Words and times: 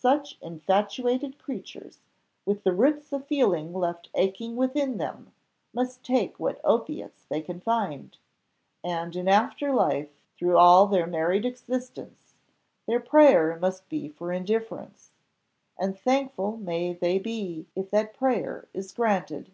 Such 0.00 0.38
infatuated 0.40 1.38
creatures, 1.38 1.98
with 2.46 2.64
the 2.64 2.72
roots 2.72 3.12
of 3.12 3.26
feeling 3.26 3.74
left 3.74 4.08
aching 4.14 4.56
within 4.56 4.96
them, 4.96 5.34
must 5.74 6.02
take 6.02 6.40
what 6.40 6.62
opiates 6.64 7.26
they 7.26 7.42
can 7.42 7.60
find; 7.60 8.16
and 8.82 9.14
in 9.14 9.28
after 9.28 9.74
life, 9.74 10.08
through 10.38 10.56
all 10.56 10.86
their 10.86 11.06
married 11.06 11.44
existence, 11.44 12.32
their 12.86 13.00
prayer 13.00 13.54
must 13.60 13.86
be 13.90 14.08
for 14.08 14.32
indifference, 14.32 15.10
and 15.78 15.98
thankful 15.98 16.56
may 16.56 16.94
they 16.94 17.18
be 17.18 17.66
if 17.74 17.90
that 17.90 18.14
prayer 18.14 18.66
is 18.72 18.92
granted." 18.92 19.52